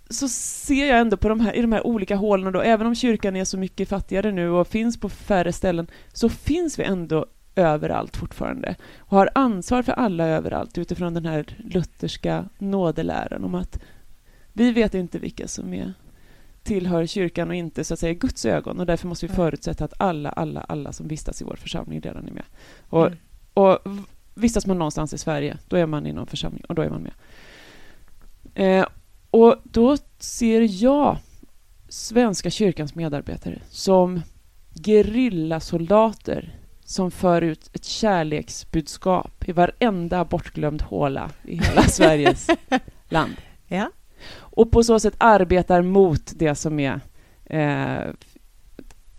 så 0.10 0.30
ser 0.30 0.86
jag 0.86 1.00
ändå 1.00 1.18
på 1.18 1.30
de 1.30 1.40
här, 1.40 1.54
i 1.54 1.62
de 1.62 1.72
här 1.72 1.88
olika 1.88 2.16
hålen 2.16 2.54
då, 2.54 2.62
även 2.62 2.88
om 2.88 2.96
kyrkan 2.96 3.36
är 3.36 3.46
så 3.46 3.58
mycket 3.58 3.90
fattigare 3.90 4.32
nu 4.32 4.50
och 4.50 4.68
finns 4.68 5.00
på 5.00 5.10
färre 5.10 5.54
ställen, 5.54 5.88
så 6.14 6.30
finns 6.30 6.80
vi 6.80 6.84
ändå 6.84 7.26
överallt 7.56 8.18
fortfarande 8.18 8.76
och 8.98 9.18
har 9.18 9.30
ansvar 9.36 9.82
för 9.82 9.92
alla 9.92 10.28
överallt 10.28 10.78
utifrån 10.78 11.14
den 11.14 11.26
här 11.26 11.46
lutherska 11.58 12.50
nådeläran 12.58 13.44
om 13.44 13.56
att 13.56 13.80
vi 14.54 14.72
vet 14.72 14.94
inte 14.94 15.20
vilka 15.20 15.48
som 15.48 15.74
är 15.74 15.94
tillhör 16.64 17.06
kyrkan 17.06 17.50
och 17.50 17.56
inte 17.56 17.84
så 17.84 17.94
att 17.94 18.00
säga 18.00 18.14
Guds 18.14 18.46
ögon 18.46 18.80
och 18.80 18.86
därför 18.86 19.08
måste 19.08 19.26
vi 19.26 19.30
Nej. 19.30 19.36
förutsätta 19.36 19.86
att 19.86 19.94
alla, 19.98 20.30
alla, 20.30 20.62
alla 20.62 20.94
som 20.94 21.08
vistas 21.08 21.42
i 21.42 21.46
vår 21.46 21.56
församling 21.56 22.02
redan 22.02 22.28
är 22.28 22.32
med. 22.32 22.44
Och, 22.90 23.08
Mm. 23.08 23.18
och 23.54 23.80
vistas 24.34 24.66
man 24.66 24.78
någonstans 24.80 25.14
i 25.14 25.18
Sverige, 25.18 25.58
då 25.68 25.78
är 25.78 25.86
man 25.86 26.06
i 26.08 26.14
någon 26.14 26.28
församling 26.28 26.64
och 26.70 26.76
då 26.76 26.82
är 26.82 26.90
man 26.90 27.02
med. 27.02 27.14
Eh, 28.80 28.86
och 29.30 29.56
då 29.64 29.98
ser 30.20 30.84
jag 30.84 31.18
Svenska 31.90 32.50
kyrkans 32.50 32.96
medarbetare 32.96 33.62
som 33.70 34.22
gerillasoldater 34.86 36.56
som 36.86 37.12
för 37.12 37.42
ut 37.42 37.70
ett 37.74 37.86
kärleksbudskap 37.86 39.50
i 39.50 39.52
varenda 39.52 40.26
bortglömd 40.26 40.82
håla 40.82 41.32
i 41.44 41.56
hela 41.56 41.84
Sveriges 41.88 42.48
land. 43.10 43.34
Ja. 43.68 43.90
Och 44.34 44.72
på 44.72 44.84
så 44.84 45.00
sätt 45.00 45.16
arbetar 45.18 45.82
mot 45.82 46.32
det 46.36 46.56
som 46.56 46.80
är 46.80 47.00
eh, 47.46 48.14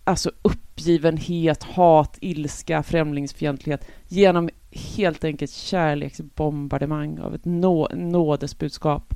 alltså 0.04 0.30
uppgivenhet, 0.42 1.62
hat, 1.62 2.18
ilska, 2.20 2.82
främlingsfientlighet 2.82 3.86
genom 4.08 4.50
helt 4.70 5.24
enkelt 5.24 5.50
kärleksbombardemang 5.50 7.18
av 7.18 7.34
ett 7.34 7.44
nå 7.44 7.88
nådesbudskap. 7.94 9.14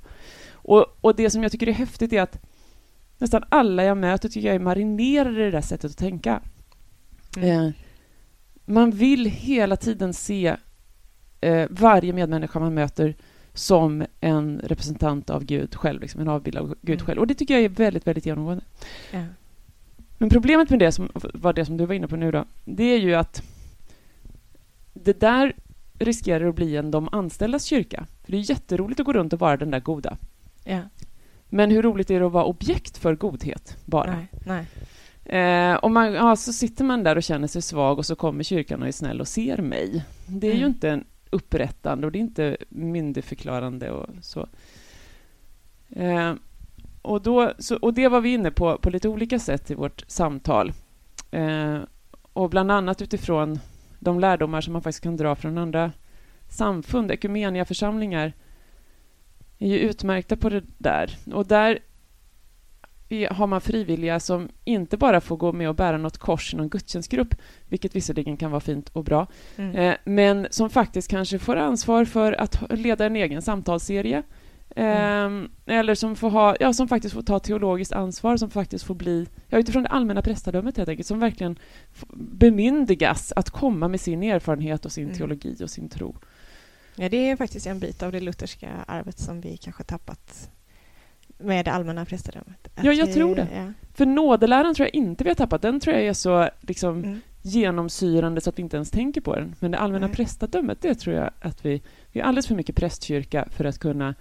Och, 0.52 0.86
och 1.00 1.16
det 1.16 1.30
som 1.30 1.42
jag 1.42 1.52
tycker 1.52 1.68
är 1.68 1.72
häftigt 1.72 2.12
är 2.12 2.22
att 2.22 2.38
nästan 3.18 3.44
alla 3.48 3.84
jag 3.84 3.96
möter 3.96 4.28
tycker 4.28 4.46
jag 4.46 4.54
är 4.54 4.60
marinerade 4.60 5.40
i 5.40 5.44
det 5.44 5.50
där 5.50 5.60
sättet 5.60 5.90
att 5.90 5.98
tänka. 5.98 6.42
Mm. 7.36 7.66
Eh, 7.66 7.72
man 8.64 8.90
vill 8.90 9.26
hela 9.26 9.76
tiden 9.76 10.14
se 10.14 10.56
eh, 11.40 11.66
varje 11.70 12.12
medmänniska 12.12 12.60
man 12.60 12.74
möter 12.74 13.16
som 13.56 14.04
en 14.20 14.60
representant 14.64 15.30
av 15.30 15.44
Gud 15.44 15.74
själv, 15.74 16.00
liksom 16.00 16.20
en 16.20 16.28
avbild 16.28 16.56
av 16.56 16.74
Gud 16.82 16.94
Mm. 16.94 17.06
själv. 17.06 17.20
Och 17.20 17.26
det 17.26 17.34
tycker 17.34 17.54
jag 17.54 17.64
är 17.64 17.68
väldigt, 17.68 18.06
väldigt 18.06 18.26
genomgående. 18.26 18.64
Ja. 19.12 19.22
Men 20.18 20.30
problemet 20.30 20.70
med 20.70 20.78
det, 20.78 20.92
som 20.92 21.08
var 21.14 21.52
det 21.52 21.64
som 21.64 21.76
du 21.76 21.86
var 21.86 21.94
inne 21.94 22.08
på 22.08 22.16
nu 22.16 22.30
då, 22.30 22.44
det 22.64 22.84
är 22.84 22.98
ju 22.98 23.14
att 23.14 23.42
det 24.94 25.20
där 25.20 25.52
riskerar 25.98 26.48
att 26.48 26.54
bli 26.54 26.76
en 26.76 26.90
de 26.90 27.08
anställdas 27.12 27.64
kyrka. 27.64 28.06
För 28.24 28.32
det 28.32 28.38
är 28.38 28.50
jätteroligt 28.50 29.00
att 29.00 29.06
gå 29.06 29.12
runt 29.12 29.32
och 29.32 29.38
vara 29.40 29.56
den 29.56 29.70
där 29.70 29.80
goda. 29.80 30.16
Ja. 30.64 30.80
Men 31.48 31.70
hur 31.70 31.82
roligt 31.82 32.10
är 32.10 32.20
det 32.20 32.26
att 32.26 32.32
vara 32.32 32.44
objekt 32.44 32.96
för 32.98 33.14
godhet 33.14 33.76
bara? 33.84 34.16
Nej. 34.16 34.28
Nej. 34.46 34.66
Eh, 35.40 35.74
och 35.76 35.90
man, 35.90 36.12
ja, 36.12 36.36
så 36.36 36.52
sitter 36.52 36.84
man 36.84 37.02
där 37.02 37.16
och 37.16 37.22
känner 37.22 37.48
sig 37.48 37.62
svag 37.62 37.98
och 37.98 38.06
så 38.06 38.16
kommer 38.16 38.42
kyrkan 38.44 38.82
och 38.82 38.88
är 38.88 38.92
snäll 38.92 39.20
och 39.20 39.28
ser 39.28 39.56
mig. 39.62 40.04
Det 40.26 40.46
är 40.46 40.52
ju 40.52 40.58
Mm. 40.58 40.70
inte 40.70 40.90
en 40.90 41.04
upprättande 41.36 42.06
och 42.06 42.12
det 42.12 42.18
är 42.18 42.20
inte 42.20 42.56
myndigförklarande 42.68 43.90
och 43.90 44.06
så. 44.20 44.48
Eh, 45.90 46.34
och, 47.02 47.22
då, 47.22 47.52
så. 47.58 47.76
Och 47.76 47.94
det 47.94 48.08
var 48.08 48.20
vi 48.20 48.32
inne 48.32 48.50
på 48.50 48.78
på 48.78 48.90
lite 48.90 49.08
olika 49.08 49.38
sätt 49.38 49.70
i 49.70 49.74
vårt 49.74 50.04
samtal. 50.06 50.72
Eh, 51.30 51.78
och 52.32 52.50
bland 52.50 52.70
annat 52.70 53.02
utifrån 53.02 53.58
de 53.98 54.20
lärdomar 54.20 54.60
som 54.60 54.72
man 54.72 54.82
faktiskt 54.82 55.04
kan 55.04 55.16
dra 55.16 55.34
från 55.34 55.58
andra 55.58 55.92
samfund. 56.48 57.10
Ekumeniaförsamlingar 57.10 58.32
är 59.58 59.68
ju 59.68 59.78
utmärkta 59.78 60.36
på 60.36 60.48
det 60.48 60.64
där. 60.78 61.18
Och 61.32 61.46
där 61.46 61.78
har 63.30 63.46
man 63.46 63.60
frivilliga 63.60 64.20
som 64.20 64.48
inte 64.64 64.96
bara 64.96 65.20
får 65.20 65.36
gå 65.36 65.52
med 65.52 65.68
och 65.68 65.74
bära 65.74 65.96
något 65.98 66.18
kors 66.18 66.54
i 66.54 66.56
någon 66.56 66.68
gudstjänstgrupp, 66.68 67.34
vilket 67.68 67.96
visserligen 67.96 68.36
kan 68.36 68.50
vara 68.50 68.60
fint 68.60 68.88
och 68.88 69.04
bra, 69.04 69.26
Mm. 69.56 69.76
eh, 69.76 69.96
men 70.04 70.46
som 70.50 70.70
faktiskt 70.70 71.08
kanske 71.10 71.38
får 71.38 71.56
ansvar 71.56 72.04
för 72.04 72.32
att 72.32 72.62
leda 72.78 73.06
en 73.06 73.16
egen 73.16 73.42
samtalsserie. 73.42 74.22
Eh, 74.76 75.30
Eller 75.66 75.94
som, 75.94 76.16
får 76.16 76.30
ha, 76.30 76.56
ja, 76.60 76.72
som 76.72 76.88
faktiskt 76.88 77.14
får 77.14 77.22
ta 77.22 77.38
teologiskt 77.38 77.92
ansvar, 77.92 78.36
som 78.36 78.50
faktiskt 78.50 78.84
får 78.84 78.94
bli, 78.94 79.26
ja, 79.48 79.58
utifrån 79.58 79.82
det 79.82 79.88
allmänna 79.88 80.22
prästadömet 80.22 80.76
helt 80.76 80.88
enkelt, 80.88 81.06
som 81.06 81.20
verkligen 81.20 81.58
bemyndigas 82.14 83.32
att 83.36 83.50
komma 83.50 83.88
med 83.88 84.00
sin 84.00 84.22
erfarenhet 84.22 84.84
och 84.84 84.92
sin 84.92 85.04
Mm. 85.04 85.16
teologi 85.16 85.56
och 85.64 85.70
sin 85.70 85.88
tro. 85.88 86.16
Ja, 86.96 87.08
det 87.08 87.30
är 87.30 87.36
faktiskt 87.36 87.66
en 87.66 87.80
bit 87.80 88.02
av 88.02 88.12
det 88.12 88.20
lutherska 88.20 88.68
arvet 88.86 89.18
som 89.18 89.40
vi 89.40 89.56
kanske 89.56 89.82
tappat 89.84 90.50
med 91.38 91.64
det 91.64 91.72
allmänna 91.72 92.04
prästadömet. 92.04 92.68
Ja, 92.82 92.92
jag 92.92 93.06
vi- 93.06 93.12
tror 93.12 93.36
det. 93.36 93.48
Ja. 93.54 93.72
För 93.94 94.06
nådeläran 94.06 94.74
tror 94.74 94.86
jag 94.86 94.94
inte 94.94 95.24
vi 95.24 95.30
har 95.30 95.34
tappat, 95.34 95.62
den 95.62 95.80
tror 95.80 95.96
jag 95.96 96.04
är 96.06 96.12
så 96.12 96.50
liksom, 96.60 97.04
Mm. 97.04 97.20
genomsyrande 97.42 98.40
så 98.40 98.50
att 98.50 98.58
vi 98.58 98.62
inte 98.62 98.76
ens 98.76 98.90
tänker 98.90 99.20
på 99.20 99.34
den. 99.36 99.54
Men 99.60 99.70
det 99.70 99.78
allmänna 99.78 100.06
Nej. 100.06 100.16
prästadömet, 100.16 100.78
det 100.82 100.94
tror 100.94 101.16
jag 101.16 101.30
att 101.40 101.64
vi... 101.64 101.82
Vi 102.12 102.20
är 102.20 102.24
alldeles 102.24 102.46
för 102.46 102.54
mycket 102.54 102.76
prästkyrka 102.76 103.48
för 103.50 103.64
att 103.64 103.78
kunna 103.78 104.14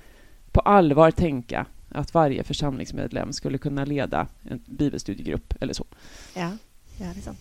på 0.52 0.60
allvar 0.60 1.12
tänka 1.12 1.66
att 1.90 2.14
varje 2.14 2.44
församlingsmedlem 2.44 3.34
skulle 3.34 3.58
kunna 3.58 3.86
leda 3.86 4.28
en 4.50 4.62
bibelstudiegrupp 4.66 5.54
eller 5.62 5.74
så. 5.74 5.86
Ja, 6.36 6.52
ja, 7.00 7.06
det 7.14 7.20
är 7.20 7.22
sant. 7.22 7.40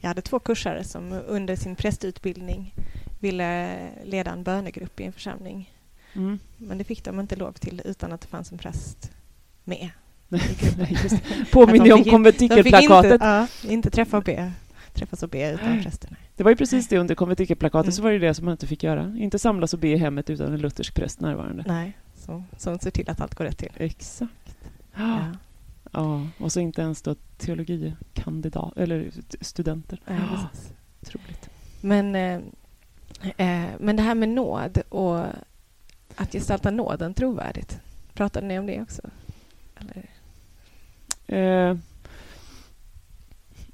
Jag 0.00 0.08
hade 0.08 0.20
två 0.20 0.38
kursare 0.38 0.84
som 0.84 1.20
under 1.26 1.56
sin 1.56 1.76
prästutbildning 1.76 2.74
ville 3.20 3.76
leda 4.04 4.30
en 4.30 4.42
bönegrupp 4.42 5.00
i 5.00 5.04
en 5.04 5.12
församling. 5.12 5.72
Mm. 6.18 6.38
Men 6.56 6.78
det 6.78 6.84
fick 6.84 7.04
de 7.04 7.20
inte 7.20 7.36
lov 7.36 7.52
till 7.52 7.82
utan 7.84 8.12
att 8.12 8.20
det 8.20 8.26
fanns 8.28 8.52
en 8.52 8.58
präst 8.58 9.10
med. 9.64 9.90
Påminner 11.52 11.92
om 11.92 12.04
konventikelplakatet. 12.04 13.12
inte, 13.12 13.24
ja, 13.24 13.46
inte 13.70 13.90
träffa 13.90 14.16
och 14.16 14.24
be. 14.24 14.52
Träffas 14.94 15.22
och 15.22 15.28
be 15.28 15.52
utan 15.52 15.82
prästen. 15.82 16.16
Det 16.36 16.42
var 16.44 16.50
ju 16.50 16.56
precis 16.56 16.88
det 16.88 16.98
under 16.98 17.14
konventikelplakatet, 17.14 17.86
Mm. 17.86 17.92
så 17.92 18.02
var 18.02 18.10
det 18.12 18.18
det 18.18 18.34
som 18.34 18.44
man 18.44 18.52
inte 18.52 18.66
fick 18.66 18.82
göra. 18.82 19.14
Inte 19.18 19.38
samlas 19.38 19.74
och 19.74 19.80
be 19.80 19.88
i 19.88 19.96
hemmet 19.96 20.30
utan 20.30 20.52
en 20.54 20.60
luthersk 20.60 20.94
präst 20.94 21.20
närvarande. 21.20 21.64
Nej, 21.66 21.98
som 22.56 22.78
ser 22.78 22.90
till 22.90 23.10
att 23.10 23.20
allt 23.20 23.34
går 23.34 23.44
rätt 23.44 23.58
till. 23.58 23.72
Exakt. 23.76 24.56
Ja. 24.96 25.18
Ja, 25.92 26.26
och 26.38 26.52
så 26.52 26.60
inte 26.60 26.82
ens 26.82 27.02
då 27.02 27.14
teologikandidat 27.38 28.76
eller 28.76 29.10
studenter. 29.40 30.00
Ja, 30.06 30.14
precis. 30.34 30.72
Otroligt. 31.02 31.48
Men, 31.80 32.14
eh, 32.14 32.40
eh, 33.36 33.70
men 33.80 33.96
det 33.96 34.02
här 34.02 34.14
med 34.14 34.28
nåd 34.28 34.78
och 34.88 35.24
att 36.16 36.32
gestalta 36.32 36.70
nåden 36.70 37.14
trovärdigt. 37.14 37.80
Pratade 38.14 38.46
ni 38.46 38.58
om 38.58 38.66
det 38.66 38.82
också? 38.82 39.02
Eller? 39.76 40.08
Eh, 41.26 41.76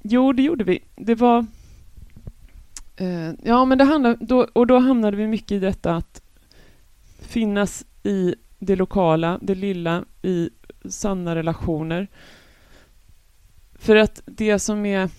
jo, 0.03 0.33
det 0.33 0.43
gjorde 0.43 0.63
vi. 0.63 0.83
Det 0.95 1.15
var... 1.15 1.45
Eh, 2.95 3.31
ja, 3.43 3.65
men 3.65 3.77
det 3.77 3.83
handlade, 3.83 4.25
då, 4.25 4.47
och 4.53 4.67
då 4.67 4.79
hamnade 4.79 5.17
vi 5.17 5.27
mycket 5.27 5.51
i 5.51 5.59
detta 5.59 5.95
att 5.95 6.21
finnas 7.19 7.85
i 8.03 8.35
det 8.59 8.75
lokala, 8.75 9.39
det 9.41 9.55
lilla, 9.55 10.05
i 10.21 10.49
sanna 10.89 11.35
relationer. 11.35 12.07
För 13.75 13.95
att 13.95 14.21
det 14.25 14.59
som 14.59 14.85
är 14.85 15.09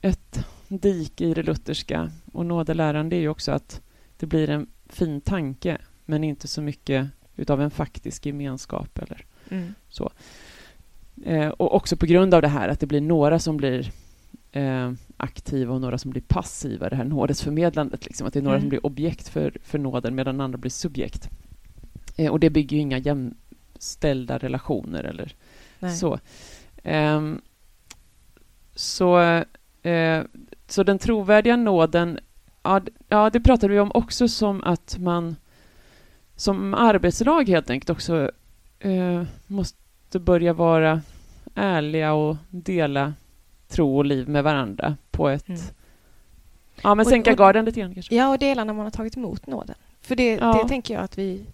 ett 0.00 0.46
dike 0.68 1.24
i 1.24 1.34
det 1.34 1.42
lutherska 1.42 2.10
och 2.32 2.46
nådeläran, 2.46 3.08
det 3.08 3.16
är 3.16 3.20
ju 3.20 3.28
också 3.28 3.52
att 3.52 3.80
det 4.16 4.26
blir 4.26 4.50
en 4.50 4.66
fin 4.86 5.20
tanke, 5.20 5.78
men 6.04 6.24
inte 6.24 6.48
så 6.48 6.62
mycket 6.62 7.08
utav 7.36 7.62
en 7.62 7.70
faktisk 7.70 8.26
gemenskap 8.26 8.98
eller 8.98 9.24
Mm. 9.50 9.74
Eh, 11.24 11.48
och 11.48 11.74
också 11.74 11.96
på 11.96 12.06
grund 12.06 12.34
av 12.34 12.42
det 12.42 12.48
här 12.48 12.68
att 12.68 12.80
det 12.80 12.86
blir 12.86 13.00
några 13.00 13.38
som 13.38 13.56
blir 13.56 13.90
eh, 14.52 14.92
aktiva 15.16 15.74
och 15.74 15.80
några 15.80 15.98
som 15.98 16.10
blir 16.10 16.22
passiva, 16.22 16.88
det 16.88 16.96
här 16.96 17.04
nådesförmedlandet, 17.04 18.04
liksom, 18.04 18.26
att 18.26 18.32
det 18.32 18.38
är 18.38 18.42
några 18.42 18.56
Mm. 18.56 18.62
som 18.62 18.68
blir 18.68 18.86
objekt 18.86 19.28
för, 19.28 19.56
för 19.62 19.78
nåden 19.78 20.14
medan 20.14 20.40
andra 20.40 20.58
blir 20.58 20.70
subjekt. 20.70 21.28
Eh, 22.16 22.30
och 22.30 22.40
det 22.40 22.50
bygger 22.50 22.76
ju 22.76 22.80
inga 22.80 22.98
jämställda 22.98 24.38
relationer 24.38 25.04
eller 25.04 25.34
Nej. 25.78 25.96
så. 25.96 26.18
Ehm, 26.82 27.40
så, 28.74 29.20
eh, 29.82 30.22
så 30.66 30.82
den 30.82 30.98
trovärdiga 30.98 31.56
nåden, 31.56 32.18
ja, 32.62 32.80
ja, 33.08 33.30
det 33.30 33.40
pratade 33.40 33.72
vi 33.72 33.80
om 33.80 33.90
också 33.94 34.28
som 34.28 34.62
att 34.64 34.98
man 34.98 35.36
som 36.36 36.74
arbetslag 36.74 37.48
helt 37.48 37.70
enkelt 37.70 37.90
också 37.90 38.30
eh, 38.78 39.22
måste 39.46 40.18
börja 40.18 40.52
vara 40.52 41.00
ärliga 41.54 42.12
och 42.12 42.36
dela 42.50 43.14
tro 43.68 43.96
och 43.98 44.04
liv 44.04 44.28
med 44.28 44.44
varandra 44.44 44.96
på 45.10 45.28
ett... 45.28 45.48
Mm. 45.48 45.60
Ja, 46.82 46.94
men 46.94 47.06
Och- 47.06 47.10
sänka 47.10 47.30
och- 47.32 47.36
garden 47.38 47.64
lite 47.64 47.80
grann 47.80 47.94
kanske. 47.94 48.14
Ja, 48.14 48.28
och 48.28 48.38
dela 48.38 48.64
när 48.64 48.72
man 48.72 48.84
har 48.86 48.90
tagit 48.90 49.16
emot 49.16 49.46
nåden. 49.46 49.76
För 50.00 50.16
det, 50.16 50.32
Ja. 50.34 50.60
det 50.62 50.68
tänker 50.68 50.94
jag 50.94 51.02
att 51.02 51.18
vi 51.18 51.46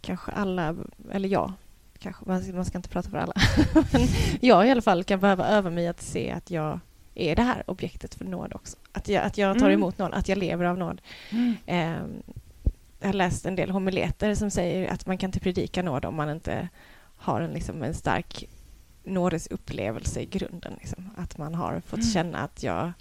kanske 0.00 0.32
alla, 0.32 0.76
eller 1.12 1.28
jag, 1.28 1.52
kanske, 1.98 2.24
man, 2.26 2.42
ska- 2.42 2.52
man 2.52 2.64
ska 2.64 2.78
inte 2.78 2.88
prata 2.88 3.10
för 3.10 3.18
alla, 3.18 3.32
men 3.92 4.02
jag 4.40 4.66
i 4.66 4.70
alla 4.70 4.82
fall 4.82 5.04
kan 5.04 5.20
behöva 5.20 5.46
öva 5.48 5.70
mig 5.70 5.88
att 5.88 6.02
se 6.02 6.30
att 6.30 6.50
jag 6.50 6.80
är 7.14 7.36
det 7.36 7.42
här 7.42 7.62
objektet 7.66 8.14
för 8.14 8.24
nåd 8.24 8.52
också. 8.54 8.76
Att 8.92 9.08
jag, 9.08 9.24
att 9.24 9.38
jag 9.38 9.58
tar 9.58 9.66
Mm. 9.66 9.78
emot 9.78 9.98
nåd, 9.98 10.12
att 10.14 10.28
jag 10.28 10.38
lever 10.38 10.64
av 10.64 10.78
nåd. 10.78 11.00
Ehm, 11.66 12.22
jag 13.00 13.08
har 13.08 13.12
läst 13.12 13.46
en 13.46 13.56
del 13.56 13.70
homileter 13.70 14.34
som 14.34 14.50
säger 14.50 14.88
att 14.88 15.06
man 15.06 15.18
kan 15.18 15.28
inte 15.28 15.40
predika 15.40 15.82
nåd 15.82 16.04
om 16.04 16.14
man 16.14 16.30
inte 16.30 16.68
har 17.16 17.40
en, 17.40 17.50
liksom, 17.50 17.82
en 17.82 17.94
stark 17.94 18.44
nådesupplevelse 19.04 20.20
i 20.20 20.26
grunden. 20.26 20.74
Liksom. 20.78 21.10
Att 21.16 21.38
man 21.38 21.54
har 21.54 21.80
fått 21.80 21.98
Mm. 21.98 22.10
känna 22.10 22.38
att 22.38 22.62
jag 22.62 22.92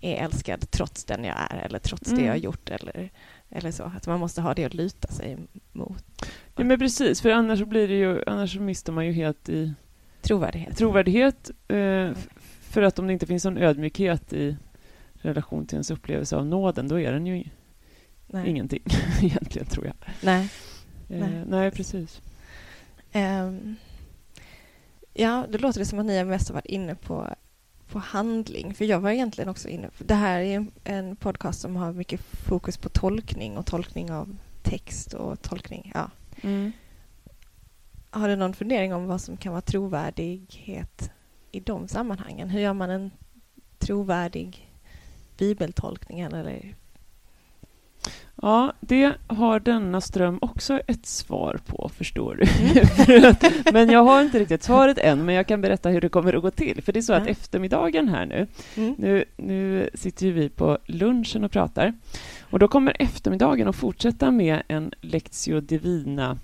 är 0.00 0.24
älskad 0.24 0.70
trots 0.70 1.04
den 1.04 1.24
jag 1.24 1.36
är 1.50 1.56
eller 1.64 1.78
trots 1.78 2.02
det 2.10 2.12
Mm. 2.14 2.24
jag 2.26 2.32
har 2.32 2.38
gjort. 2.38 2.70
Eller, 2.70 3.10
eller 3.50 3.70
så. 3.70 3.82
Att 3.96 4.06
man 4.06 4.20
måste 4.20 4.40
ha 4.40 4.54
det 4.54 4.64
att 4.64 4.74
luta 4.74 5.08
sig 5.08 5.36
mot. 5.72 6.04
Ja, 6.56 6.64
men 6.64 6.78
precis, 6.78 7.20
för 7.20 7.30
annars 7.30 7.62
blir 7.62 7.88
det 7.88 7.94
ju, 7.94 8.22
annars 8.26 8.54
så 8.54 8.60
mister 8.60 8.92
man 8.92 9.06
ju 9.06 9.12
helt 9.12 9.48
i 9.48 9.74
Trovärdighet. 10.22 10.76
trovärdighet. 10.76 11.50
Eh, 11.68 12.10
för 12.60 12.82
att 12.82 12.98
om 12.98 13.06
det 13.06 13.12
inte 13.12 13.26
finns 13.26 13.44
någon 13.44 13.58
ödmjukhet 13.58 14.32
i 14.32 14.56
relation 15.14 15.66
till 15.66 15.74
ens 15.76 15.90
upplevelse 15.90 16.36
av 16.36 16.46
nåden, 16.46 16.88
då 16.88 17.00
är 17.00 17.12
den 17.12 17.26
ju 17.26 17.44
Nej. 18.28 18.50
ingenting 18.50 18.82
egentligen, 19.22 19.68
tror 19.68 19.86
jag. 19.86 19.94
Nej. 20.22 20.48
Eh, 21.08 21.18
Nej. 21.18 21.44
nej. 21.46 21.70
precis. 21.70 22.20
Ehm, 23.12 23.76
ja, 25.14 25.46
då 25.48 25.58
låter 25.58 25.78
det 25.80 25.86
som 25.86 25.98
att 25.98 26.06
ni 26.06 26.18
har 26.18 26.24
mest 26.24 26.50
varit 26.50 26.66
inne 26.66 26.94
på, 26.94 27.34
på 27.90 27.98
handling. 27.98 28.74
För 28.74 28.84
jag 28.84 29.00
var 29.00 29.10
egentligen 29.10 29.50
också 29.50 29.68
inne 29.68 29.88
på... 29.88 30.04
Det 30.04 30.14
här 30.14 30.40
är 30.40 30.56
en, 30.56 30.70
en 30.84 31.16
podcast 31.16 31.60
som 31.60 31.76
har 31.76 31.92
mycket 31.92 32.20
fokus 32.20 32.76
på 32.76 32.88
tolkning 32.88 33.58
och 33.58 33.66
tolkning 33.66 34.12
av 34.12 34.36
text 34.62 35.14
och 35.14 35.42
tolkning. 35.42 35.92
Ja. 35.94 36.10
Mm. 36.42 36.72
Har 38.10 38.28
du 38.28 38.36
någon 38.36 38.54
fundering 38.54 38.94
om 38.94 39.06
vad 39.06 39.20
som 39.20 39.36
kan 39.36 39.52
vara 39.52 39.62
trovärdighet 39.62 41.10
i 41.52 41.60
de 41.60 41.88
sammanhangen? 41.88 42.50
Hur 42.50 42.60
gör 42.60 42.72
man 42.72 42.90
en 42.90 43.10
trovärdig 43.78 44.72
bibeltolkning? 45.38 46.20
Eller? 46.20 46.74
Ja, 48.42 48.72
det 48.80 49.12
har 49.26 49.60
denna 49.60 50.00
ström 50.00 50.38
också 50.40 50.80
ett 50.86 51.06
svar 51.06 51.58
på, 51.66 51.90
förstår 51.94 52.34
du. 52.34 52.46
Mm. 53.14 53.34
Men 53.72 53.90
jag 53.90 54.04
har 54.04 54.22
inte 54.22 54.38
riktigt 54.38 54.62
svaret 54.62 54.98
än, 54.98 55.24
men 55.24 55.34
jag 55.34 55.46
kan 55.46 55.60
berätta 55.60 55.88
hur 55.88 56.00
det 56.00 56.08
kommer 56.08 56.34
att 56.36 56.42
gå 56.42 56.50
till. 56.50 56.82
För 56.82 56.92
det 56.92 56.98
är 56.98 57.02
så 57.02 57.12
att 57.12 57.26
eftermiddagen 57.26 58.08
här 58.08 58.26
nu, 58.26 58.46
Mm. 58.76 58.94
nu, 58.98 59.24
nu 59.36 59.90
sitter 59.94 60.26
ju 60.26 60.32
vi 60.32 60.48
på 60.48 60.78
lunchen 60.86 61.44
och 61.44 61.50
pratar. 61.50 61.92
Och 62.50 62.58
då 62.58 62.68
kommer 62.68 62.96
eftermiddagen 62.98 63.68
att 63.68 63.76
fortsätta 63.76 64.30
med 64.30 64.62
en 64.68 64.92
Lectio 65.00 65.60
Divina 65.60 66.38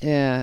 eh, 0.00 0.40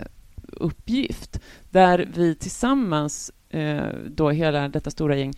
uppgift, 0.52 1.40
där 1.70 2.10
vi 2.16 2.36
tillsammans, 2.36 3.32
eh, 3.50 3.84
då 4.08 4.30
hela 4.30 4.70
detta 4.70 4.92
stora 4.92 5.16
gäng, 5.16 5.34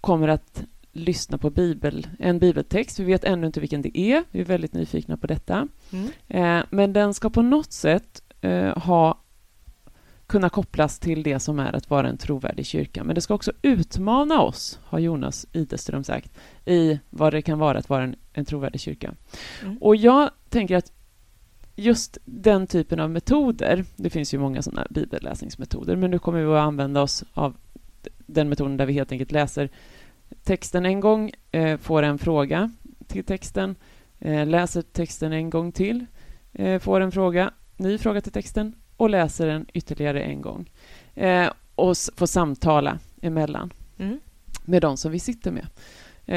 kommer 0.00 0.28
att 0.28 0.62
lyssna 0.98 1.38
på 1.38 1.50
bibel, 1.50 2.06
en 2.18 2.38
bibeltext. 2.38 2.98
Vi 2.98 3.04
vet 3.04 3.24
ännu 3.24 3.46
inte 3.46 3.60
vilken 3.60 3.82
det 3.82 3.98
är. 3.98 4.24
Vi 4.30 4.40
är 4.40 4.44
väldigt 4.44 4.72
nyfikna 4.72 5.16
på 5.16 5.26
detta. 5.26 5.68
Mm. 5.92 6.08
Eh, 6.28 6.64
men 6.70 6.92
den 6.92 7.14
ska 7.14 7.30
på 7.30 7.42
något 7.42 7.72
sätt 7.72 8.22
eh, 8.40 8.78
ha 8.78 9.18
kunna 10.26 10.48
kopplas 10.48 10.98
till 10.98 11.22
det 11.22 11.40
som 11.40 11.58
är 11.58 11.76
att 11.76 11.90
vara 11.90 12.08
en 12.08 12.16
trovärdig 12.16 12.66
kyrka. 12.66 13.04
Men 13.04 13.14
det 13.14 13.20
ska 13.20 13.34
också 13.34 13.52
utmana 13.62 14.40
oss, 14.40 14.78
har 14.84 14.98
Jonas 14.98 15.46
Ideström 15.52 16.04
sagt, 16.04 16.38
i 16.64 17.00
vad 17.10 17.32
det 17.32 17.42
kan 17.42 17.58
vara 17.58 17.78
att 17.78 17.88
vara 17.88 18.02
en, 18.02 18.16
en 18.32 18.44
trovärdig 18.44 18.80
kyrka. 18.80 19.14
Mm. 19.62 19.78
Och 19.78 19.96
jag 19.96 20.30
tänker 20.48 20.76
att 20.76 20.92
just 21.76 22.18
den 22.24 22.66
typen 22.66 23.00
av 23.00 23.10
metoder, 23.10 23.84
det 23.96 24.10
finns 24.10 24.34
ju 24.34 24.38
många 24.38 24.62
sådana 24.62 24.86
bibelläsningsmetoder, 24.90 25.96
men 25.96 26.10
nu 26.10 26.18
kommer 26.18 26.40
vi 26.40 26.52
att 26.52 26.66
använda 26.66 27.02
oss 27.02 27.24
av 27.34 27.56
den 28.26 28.48
metoden 28.48 28.76
där 28.76 28.86
vi 28.86 28.92
helt 28.92 29.12
enkelt 29.12 29.32
läser 29.32 29.70
texten 30.48 30.86
en 30.86 31.00
gång, 31.00 31.30
eh, 31.52 31.76
får 31.78 32.02
en 32.02 32.18
fråga 32.18 32.70
till 33.06 33.24
texten, 33.24 33.74
eh, 34.18 34.46
läser 34.46 34.82
texten 34.82 35.32
en 35.32 35.50
gång 35.50 35.72
till, 35.72 36.06
eh, 36.52 36.78
får 36.78 37.00
en 37.00 37.12
fråga, 37.12 37.50
ny 37.76 37.98
fråga 37.98 38.20
till 38.20 38.32
texten 38.32 38.74
och 38.96 39.10
läser 39.10 39.46
den 39.46 39.66
ytterligare 39.74 40.20
en 40.22 40.42
gång. 40.42 40.70
Och 41.74 41.96
får 42.16 42.26
samtala 42.26 42.98
emellan 43.22 43.72
Mm. 43.98 44.20
med 44.64 44.82
de 44.82 44.96
som 44.96 45.12
vi 45.12 45.18
sitter 45.18 45.50
med. 45.50 45.66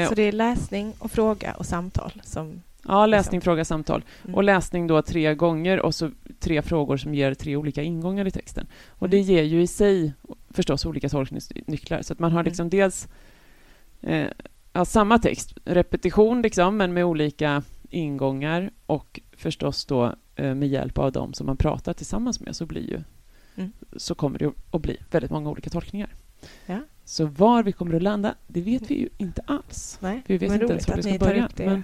Så 0.08 0.14
det 0.14 0.22
är 0.22 0.32
läsning 0.32 0.92
och 0.98 1.10
fråga 1.10 1.54
och 1.54 1.66
samtal 1.66 2.12
som... 2.24 2.62
ja, 2.88 3.06
läsning, 3.06 3.40
fråga, 3.40 3.64
samtal. 3.64 4.04
Mm. 4.24 4.34
Och 4.34 4.44
läsning 4.44 4.86
då 4.86 5.02
tre 5.02 5.34
gånger 5.34 5.80
och 5.80 5.94
så 5.94 6.10
tre 6.40 6.62
frågor 6.62 6.96
som 6.96 7.14
ger 7.14 7.34
tre 7.34 7.56
olika 7.56 7.82
ingångar 7.82 8.26
i 8.26 8.30
texten. 8.30 8.66
Och 8.88 9.08
det 9.08 9.16
Mm. 9.16 9.28
ger 9.28 9.42
ju 9.42 9.62
i 9.62 9.66
sig 9.66 10.12
förstås 10.50 10.86
olika 10.86 11.08
tolkningsnycklar. 11.08 12.02
Så 12.02 12.12
att 12.12 12.18
man 12.18 12.32
har 12.32 12.40
Mm. 12.40 12.50
liksom 12.50 12.70
dels 12.70 13.08
eh, 14.02 14.26
ja, 14.72 14.84
samma 14.84 15.18
text, 15.18 15.54
repetition 15.64 16.42
liksom, 16.42 16.76
men 16.76 16.92
med 16.92 17.04
olika 17.04 17.62
ingångar 17.90 18.70
och 18.86 19.20
förstås 19.36 19.84
då 19.84 20.14
eh, 20.36 20.54
med 20.54 20.68
hjälp 20.68 20.98
av 20.98 21.12
dem 21.12 21.34
som 21.34 21.46
man 21.46 21.56
pratar 21.56 21.92
tillsammans 21.92 22.40
med 22.40 22.56
så 22.56 22.66
blir 22.66 22.90
ju 22.90 23.00
Mm. 23.56 23.72
så 23.96 24.14
kommer 24.14 24.38
det 24.38 24.52
att 24.70 24.82
bli 24.82 24.96
väldigt 25.10 25.30
många 25.30 25.50
olika 25.50 25.70
tolkningar. 25.70 26.14
Ja. 26.66 26.78
Så 27.04 27.26
var 27.26 27.62
vi 27.62 27.72
kommer 27.72 27.94
att 27.94 28.02
landa, 28.02 28.34
det 28.46 28.60
vet 28.60 28.90
vi 28.90 28.94
ju 28.94 29.08
inte 29.18 29.42
alls. 29.46 29.98
Nej, 30.00 30.22
Vi 30.26 30.38
vet 30.38 30.50
men 30.50 30.60
inte 30.60 30.72
ens 30.72 30.88
var 30.88 30.96
vi 30.96 31.02
ska 31.02 31.18
börja, 31.18 31.48
men-. 31.56 31.82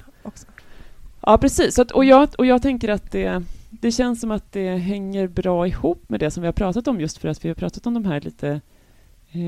Ja, 1.21 1.39
precis. 1.39 1.79
Att, 1.79 1.91
och, 1.91 2.05
jag, 2.05 2.29
och 2.39 2.47
jag 2.47 2.63
tänker 2.63 2.89
att 2.89 3.11
det, 3.13 3.43
det 3.71 3.93
känns 3.93 4.21
som 4.21 4.31
att 4.31 4.53
det 4.53 4.77
hänger 4.77 5.29
bra 5.29 5.67
ihop 5.67 6.09
med 6.09 6.21
det 6.21 6.31
som 6.31 6.41
vi 6.41 6.47
har 6.47 6.53
pratat 6.53 6.89
om 6.89 7.01
just 7.01 7.19
för 7.19 7.29
att 7.29 7.45
vi 7.45 7.49
har 7.49 7.55
pratat 7.55 7.87
om 7.87 7.95
de 7.95 8.05
här 8.05 8.21
lite 8.21 8.61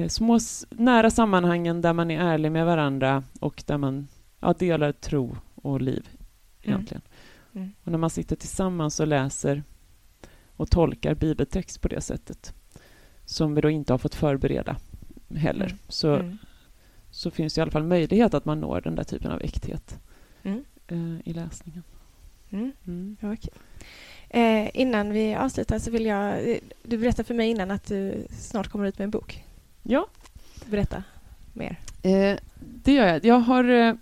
små 0.08 0.34
s- 0.37 0.66
nära 0.70 1.10
sammanhangen 1.10 1.80
där 1.80 1.92
man 1.92 2.10
är 2.10 2.20
ärlig 2.20 2.52
med 2.52 2.66
varandra 2.66 3.22
och 3.40 3.62
där 3.66 3.78
man 3.78 4.08
ja, 4.40 4.52
delar 4.58 4.92
tro 4.92 5.37
och 5.54 5.80
liv 5.80 6.08
Mm. 6.62 6.75
egentligen. 6.75 7.02
Mm. 7.54 7.70
Och 7.84 7.90
när 7.92 7.99
man 7.99 8.10
sitter 8.10 8.37
tillsammans 8.37 9.00
och 9.00 9.06
läser 9.06 9.62
och 10.56 10.70
tolkar 10.70 11.14
bibeltext 11.14 11.80
på 11.80 11.88
det 11.88 12.00
sättet 12.00 12.54
som 13.25 13.54
vi 13.54 13.60
då 13.60 13.70
inte 13.70 13.92
har 13.92 13.99
fått 13.99 14.14
förbereda 14.14 14.76
heller 15.37 15.66
Mm. 15.66 15.78
så, 15.88 16.14
Mm. 16.14 16.38
så 17.10 17.30
finns 17.30 17.54
det 17.54 17.58
i 17.58 17.62
alla 17.62 17.70
fall 17.70 17.84
möjlighet 17.84 18.34
att 18.34 18.44
man 18.44 18.60
når 18.60 18.80
den 18.80 18.94
där 18.94 19.04
typen 19.04 19.30
av 19.30 19.40
äkthet 19.42 19.99
Mm. 20.42 20.64
eh, 20.88 21.28
i 21.28 21.32
läsningen. 21.32 21.82
Mm. 22.50 22.72
Mm. 22.87 23.16
Okej. 23.22 23.50
Eh, 24.30 24.70
innan 24.80 25.10
vi 25.12 25.34
avslutar 25.34 25.78
så 25.78 25.90
vill 25.90 26.06
jag... 26.06 26.50
eh, 26.50 26.56
Du 26.82 26.99
berättade 26.99 27.25
för 27.26 27.34
mig 27.34 27.50
innan 27.50 27.70
att 27.70 27.84
du 27.87 28.26
snart 28.30 28.68
kommer 28.68 28.87
ut 28.88 28.99
med 28.99 29.04
en 29.04 29.10
bok. 29.10 29.44
Ja, 29.82 30.06
Berätta 30.70 31.02
mer. 31.52 31.78
Eh, 32.02 32.38
det 32.58 32.92
gör 32.92 33.06
jag. 33.06 33.25
Jag 33.25 33.38
har 33.38 33.64
eh, 33.64 33.94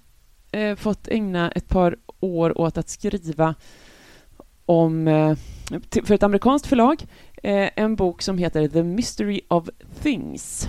eh, 0.62 0.76
fått 0.76 1.08
ägna 1.08 1.50
ett 1.50 1.68
par 1.68 1.97
år 2.20 2.58
åt 2.58 2.78
att 2.78 2.88
skriva 2.88 3.54
om, 4.66 5.08
eh, 5.08 5.37
för 6.04 6.12
ett 6.12 6.23
amerikanskt 6.23 6.66
förlag, 6.66 7.06
eh, 7.42 7.70
en 7.76 7.97
bok 7.97 8.23
som 8.23 8.38
heter 8.38 8.68
The 8.68 8.82
Mystery 8.82 9.40
of 9.49 9.68
Things. 10.02 10.68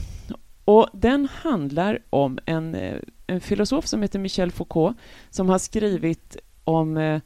Och 0.65 0.88
den 0.93 1.27
handlar 1.31 1.99
om 2.10 2.39
en, 2.45 2.75
eh, 2.75 2.97
en 3.27 3.41
filosof 3.41 3.88
som 3.88 4.01
heter 4.01 4.19
Michel 4.19 4.51
Foucault 4.51 4.97
som 5.29 5.49
har 5.49 5.60
skrivit 5.60 6.38
om 6.63 7.21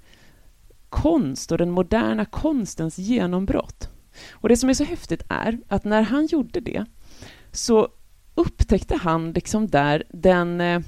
konst 0.89 1.51
och 1.51 1.57
den 1.57 1.71
moderna 1.71 2.25
konstens 2.25 2.97
genombrott. 2.97 3.89
Och 4.31 4.49
det 4.49 4.57
som 4.57 4.69
är 4.69 4.73
så 4.73 4.83
häftigt 4.83 5.23
är 5.29 5.59
att 5.67 5.83
när 5.83 6.01
han 6.01 6.25
gjorde 6.25 6.59
det 6.59 6.85
så 7.53 7.87
upptäckte 8.35 8.95
han 8.95 9.31
liksom 9.31 9.67
där 9.67 10.03
den 10.09 10.61
eh, 10.61 10.81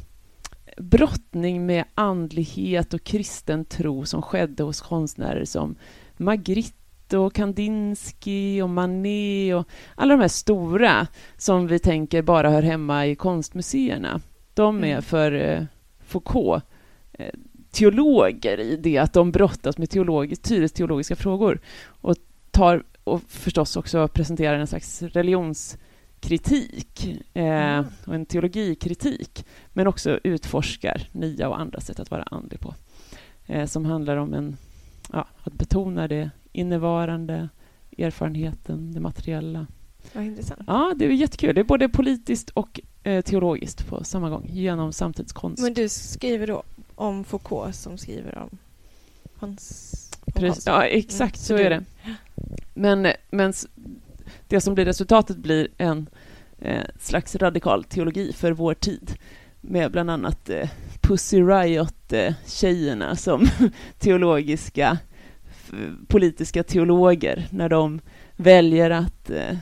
brottning 0.78 1.66
med 1.66 1.84
andlighet 1.96 2.94
och 2.94 3.04
kristen 3.04 3.66
tro 3.66 4.06
som 4.06 4.22
skedde 4.22 4.64
hos 4.64 4.82
konstnärer 4.82 5.46
som 5.46 5.76
Magritte 6.18 7.18
och 7.18 7.34
Kandinsky 7.34 8.62
och 8.62 8.70
Manet 8.70 9.56
och 9.56 9.68
alla 9.96 10.14
de 10.14 10.22
här 10.22 10.28
stora 10.28 11.08
som 11.38 11.68
vi 11.68 11.80
tänker 11.80 12.22
bara 12.22 12.50
hör 12.50 12.62
hemma 12.62 13.08
i 13.08 13.16
konstmuseerna. 13.16 14.22
De 14.54 14.84
är 14.84 14.88
Mm. 14.88 15.02
för 15.02 15.32
eh, 15.32 15.64
Foucault 16.06 16.64
eh, 17.14 17.34
teologer 17.72 18.60
i 18.60 18.78
det 18.78 18.98
att 18.98 19.14
de 19.14 19.32
brottas 19.32 19.78
med 19.78 19.90
tydligt 19.90 20.76
teologiska 20.76 21.16
frågor 21.16 21.60
och 21.88 22.16
tar 22.52 22.84
och 23.04 23.22
förstås 23.28 23.78
också 23.78 24.08
presenterar 24.08 24.60
en 24.60 24.68
slags 24.68 25.04
religionskritik 26.30 27.06
eh, 27.34 27.44
Mm. 27.46 27.86
och 28.06 28.16
en 28.16 28.26
teologikritik 28.26 29.46
men 29.74 29.88
också 29.88 30.20
utforskar 30.24 31.10
nya 31.12 31.50
och 31.50 31.60
andra 31.60 31.80
sätt 31.82 32.00
att 32.00 32.12
vara 32.12 32.24
andlig 32.24 32.60
på 32.60 32.76
eh, 33.46 33.66
som 33.66 33.86
handlar 33.86 34.18
om 34.18 34.34
en, 34.34 34.58
ja, 35.14 35.28
att 35.44 35.54
betona 35.54 36.08
det 36.08 36.30
innevarande, 36.52 37.50
erfarenheten, 37.98 38.92
det 38.94 39.00
materiella. 39.00 39.68
Vad 40.14 40.24
intressant. 40.24 40.62
Ja, 40.68 40.94
det 40.96 41.06
är 41.06 41.10
jättekul. 41.10 41.56
Det 41.56 41.62
är 41.62 41.66
både 41.66 41.90
politiskt 41.90 42.50
och 42.50 42.80
eh, 43.04 43.22
teologiskt 43.22 43.88
på 43.88 44.04
samma 44.04 44.30
gång 44.30 44.50
genom 44.54 44.94
samtidskonst. 44.94 45.64
Men 45.64 45.74
du 45.74 45.90
skriver 45.90 46.48
då 46.48 46.64
om 46.96 47.24
Foucault 47.24 47.76
som 47.76 47.98
skriver 47.98 48.38
om 48.38 48.58
Hans... 49.36 49.92
om 50.26 50.32
Precis, 50.34 50.66
Hans. 50.68 50.78
ja, 50.78 50.84
exakt 50.86 51.36
Mm, 51.38 51.44
så 51.46 51.54
du- 51.58 51.64
är 51.64 51.70
det. 51.70 51.84
Men, 52.74 53.08
men 53.30 53.50
s- 53.50 53.68
det 54.56 54.62
som 54.62 54.76
blir 54.76 54.86
resultatet 54.86 55.38
blir 55.38 55.68
en 55.78 56.10
eh, 56.60 56.84
slags 57.00 57.36
radikal 57.36 57.84
teologi 57.84 58.34
för 58.34 58.52
vår 58.52 58.74
tid 58.74 59.14
med 59.62 59.92
bland 59.92 60.12
annat 60.12 60.50
eh, 60.50 60.70
Pussy 61.02 61.42
Riot-tjejerna 61.42 63.16
som 63.16 63.48
teologiska, 64.00 64.98
politiska 66.08 66.64
teologer 66.64 67.48
när 67.52 67.70
de 67.70 68.02
väljer 68.36 68.90
att 68.90 69.30
eh, 69.30 69.58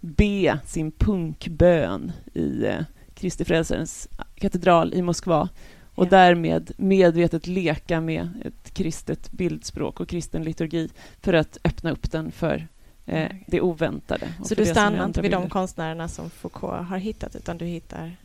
be 0.00 0.58
sin 0.64 0.92
punkbön 0.92 2.12
i 2.34 2.64
eh, 2.64 2.80
Kristi 3.14 3.44
Frälsarens 3.44 4.08
katedral 4.34 4.94
i 4.94 5.02
Moskva 5.02 5.48
och 5.94 6.06
Ja. 6.06 6.10
därmed 6.10 6.72
medvetet 6.76 7.46
leka 7.46 8.00
med 8.00 8.28
ett 8.44 8.74
kristet 8.74 9.32
bildspråk 9.32 10.00
och 10.00 10.08
kristen 10.08 10.42
liturgi 10.42 10.88
för 11.20 11.32
att 11.32 11.58
öppna 11.64 11.90
upp 11.90 12.10
den 12.10 12.32
för 12.32 12.68
eh, 13.06 13.24
Okej. 13.26 13.44
det 13.46 13.60
oväntade. 13.60 14.28
Så 14.44 14.54
du 14.54 14.66
stannar 14.66 15.04
inte 15.04 15.22
vid 15.22 15.30
de 15.30 15.36
bilder. 15.36 15.50
konstnärerna 15.50 16.08
som 16.08 16.30
Foucault 16.30 16.88
har 16.88 16.98
hittat 16.98 17.36
utan 17.36 17.58
du 17.58 17.64
hittar... 17.64 18.16